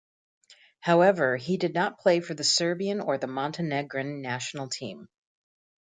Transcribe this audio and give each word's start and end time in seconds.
However, 0.79 1.37
he 1.37 1.57
did 1.57 1.75
not 1.75 1.99
play 1.99 2.21
for 2.21 2.33
the 2.33 2.43
Serbian 2.43 3.01
or 3.01 3.19
the 3.19 3.27
Montenegrin 3.27 4.19
national 4.23 4.67
team. 4.67 5.07